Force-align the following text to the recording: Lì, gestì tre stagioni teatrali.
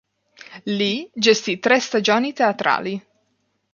Lì, 0.63 1.07
gestì 1.13 1.59
tre 1.59 1.79
stagioni 1.79 2.33
teatrali. 2.33 2.99